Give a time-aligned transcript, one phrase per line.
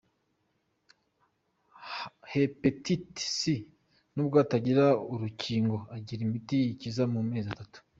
[2.31, 3.39] Hepatite C
[4.13, 7.79] nubwo itagira urukingo igira imiti iyikiza mu mezi atatu.